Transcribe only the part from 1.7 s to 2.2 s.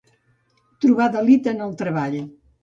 treball.